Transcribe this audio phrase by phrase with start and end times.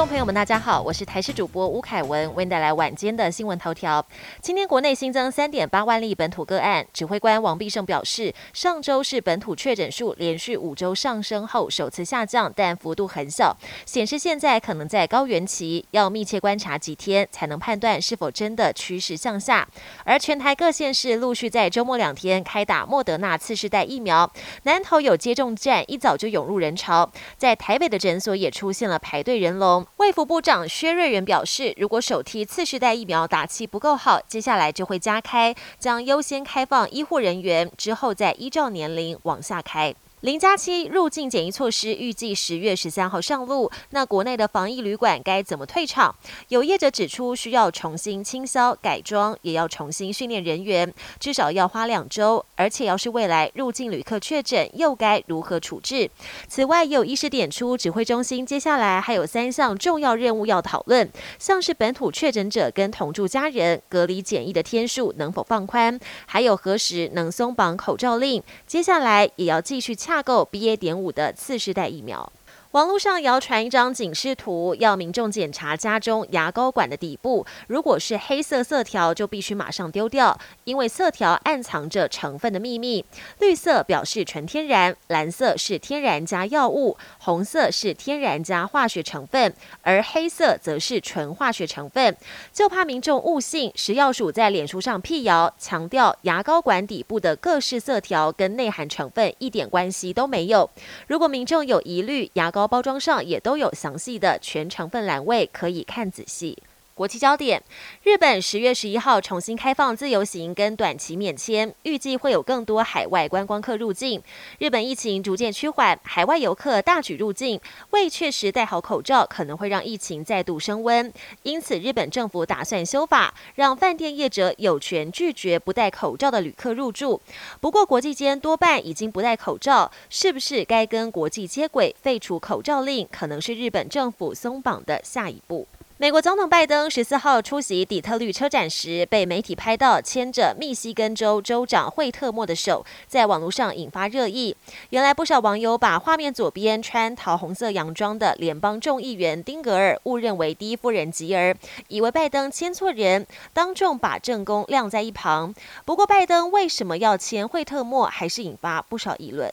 [0.00, 4.02] 众朋友们，大家好，我是台视主播吴凯文，为您带来晚间的新闻头条。
[4.40, 19.68] 今天国内新增三点八万例本土个案，指挥官王必胜表示，上周是本土确诊数连续五周上升后首次下降，但幅度很小，显示现在可能在高原期，要密切观察几天才能判断是否真的趋势向下。
[20.04, 24.32] 而全台各县市陆续在周末两天开打莫德纳次世代疫苗，
[24.62, 29.86] 南投有接种站一早就涌入人潮，在台北的诊所也出现了排队人龙。
[29.96, 39.94] 卫福部长薛瑞元表示，如果首批次世代疫苗打气不够好，接下来就会加开，将优先开放医护人员，之后再依照年龄往下开。
[40.20, 46.14] 零加七入境检疫措施预计十月十三号上路，那国内的防疫旅馆该怎么退场？
[46.48, 52.44] 有业者指出，需要重新清销改装，也要重新训练人员，至少要花两周。
[52.54, 56.10] 而且，要是未来入境旅客确诊，又该如何处置？
[56.46, 68.42] 此外，也有医师点出，指挥中心接下来还有三项重要任务要讨论，像是本土确诊者跟同住家人隔离检疫的天数能否放宽，还有何时能松绑口罩令。
[68.66, 70.76] 接下来也要继续洽购 BA.
[70.76, 72.32] 点五的次世代疫苗。
[72.72, 83.04] 网络上谣传一张警示图，要民众检查家中牙膏管的底部，如果是黑色色条，就必须马上丢掉，因为色条暗藏着成分的秘密。
[83.40, 92.16] 绿色表示纯天然，蓝色是天然加药物，红色是天然加化学成分，而黑色则是纯化学成分。
[92.52, 100.70] 就怕民众误信，食药署在脸书上辟谣，强调牙膏管底部的各式色条跟内含成分一点关系都没有。
[101.08, 102.59] 如果民众有疑虑，牙膏。
[102.66, 106.62] 包装上也都有详细的全成分栏位，可以看仔细。
[107.00, 107.62] 国际焦点：
[108.02, 114.22] 日本十月十一号重新开放自由行跟短期免签，预计会有更多海外观光客入境。
[114.58, 117.58] 日本疫情逐渐趋缓，海外游客大举入境，
[117.92, 121.10] 未确实戴好口罩，可能会让疫情再度升温。
[121.42, 127.18] 因此，日本政府打算修法，让饭店业者有权拒绝不戴口罩的旅客入住。
[127.62, 135.66] 不过，国际间多半已经不戴口罩，是不是该跟国际接轨，废除口罩令，可能是日本政府松绑的下一步。
[136.00, 144.56] 美国总统拜登十四号出席底特律车展时，被媒体拍到牵着密西根州州长惠特莫的手，在网络上引发热议。
[144.88, 151.54] 原来不少网友把画面左边穿桃红色洋装的联邦众议员丁格尔误认为第一夫人吉尔，
[151.88, 155.54] 以为拜登牵错人，当众把正宫晾在一旁。
[155.84, 159.52] 不过，拜登为什么要牵惠特莫，还是引发不少议论。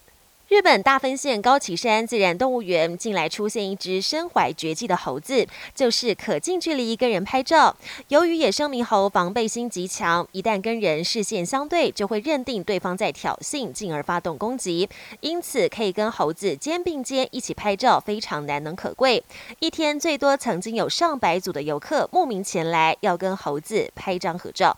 [0.50, 7.76] 日本大分县高崎山自然动物园近来出现一只身怀绝技的猴子，就是可近距离跟人拍照。
[8.08, 14.88] 由于野生猕猴防备心极强，一旦跟人视线相对，就会认定对方在挑衅，进而发动攻击。
[15.20, 19.22] 因此，可以跟猴子肩并肩一起拍照，非常难能可贵。
[19.60, 24.78] 一天最多曾经有上百组的游客慕名前来，要跟猴子拍张合照。